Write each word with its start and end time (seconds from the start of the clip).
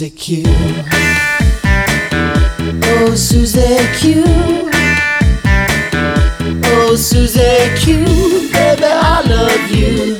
Susie 0.00 0.12
Q. 0.12 0.42
Oh, 2.84 3.14
Susie 3.14 3.76
Q. 3.98 4.24
Oh, 6.64 6.96
Susie 6.96 7.68
Q. 7.76 8.06
Baby, 8.50 8.84
I 8.86 9.20
love 9.28 9.70
you. 9.70 10.16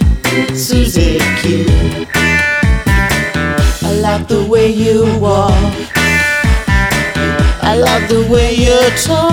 Susie 0.54 1.18
Q. 1.40 1.64
I 3.82 3.92
like 4.02 4.28
the 4.28 4.44
way 4.46 4.68
you 4.68 5.18
walk. 5.18 5.54
I 7.62 7.74
like 7.74 8.06
the 8.10 8.28
way 8.30 8.52
you 8.52 8.78
talk. 9.02 9.32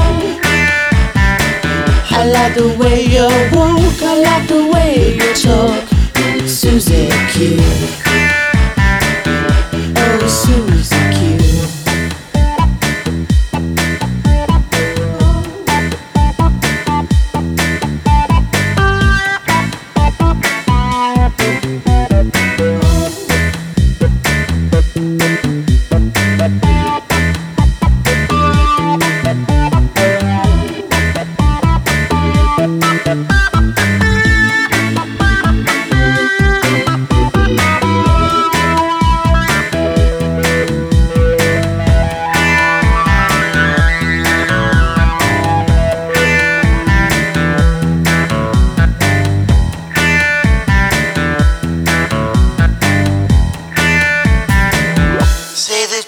I 2.10 2.24
like 2.32 2.56
the 2.56 2.70
way 2.80 3.04
you 3.04 3.28
walk. 3.52 4.02
I 4.02 4.16
like 4.22 4.48
the 4.48 4.72
way 4.72 5.18
you 5.18 5.34
talk. 5.34 6.48
Susie 6.48 7.10
Q. 7.34 8.47
Rádio 10.18 10.30
SUS. 10.30 10.97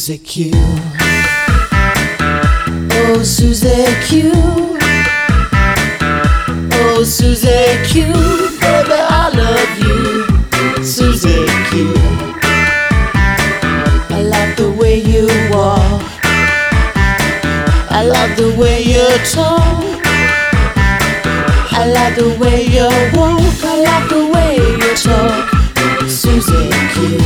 Oh, 0.00 0.02
Susie 0.02 0.24
Q. 0.24 0.50
Oh, 6.72 7.04
Susie 7.04 7.76
Q. 7.84 8.06
Baby, 8.60 8.96
I 8.96 9.28
love 9.36 9.78
you, 9.78 10.24
Susie 10.82 11.44
Q. 11.68 11.92
I 14.08 14.22
like 14.22 14.56
the 14.56 14.70
way 14.80 14.96
you 15.00 15.28
walk. 15.52 16.02
I 17.90 18.02
like 18.02 18.36
the 18.38 18.54
way 18.58 18.80
you 18.80 19.06
talk. 19.30 19.84
I 21.72 21.84
like 21.92 22.14
the 22.16 22.30
way 22.40 22.62
you 22.62 22.88
walk. 23.18 23.62
I 23.62 23.76
like 23.82 24.08
the 24.08 24.24
way 24.32 24.56
you 24.80 24.94
talk, 24.96 25.50
Susie 26.08 26.70
Q. 26.94 27.18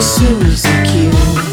Susie 0.00 0.68
Q. 0.84 1.51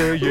answer 0.00 0.29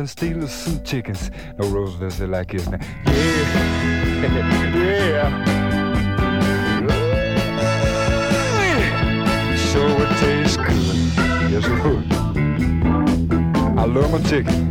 and 0.00 0.08
stealing 0.08 0.48
some 0.48 0.82
chickens. 0.82 1.30
No 1.58 1.68
roses 1.68 2.20
like 2.20 2.52
his 2.52 2.66
name. 2.68 2.80
Yeah. 3.04 3.12
yeah. 4.74 5.28
yeah. 8.66 9.56
Sure 9.56 9.98
would 9.98 10.08
taste 10.18 10.56
good. 10.56 10.96
Yes, 11.52 11.66
it 11.66 11.84
would. 11.84 12.12
I 13.78 13.84
love 13.84 14.10
my 14.10 14.18
chicken. 14.28 14.69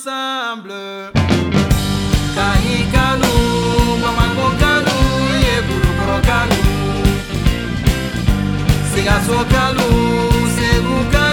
ensemble. 0.00 1.12
Kahikalu, 2.34 3.34
mamango 4.00 4.48
kalu, 4.60 4.98
yeguru 5.44 5.90
koro 5.98 6.18
kalu. 6.24 6.60
Kalu, 9.50 9.90
segu. 10.56 11.29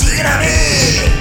sígueme 0.00 0.28
a 0.28 0.38
mí. 0.38 1.19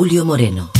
Julio 0.00 0.24
Moreno. 0.24 0.79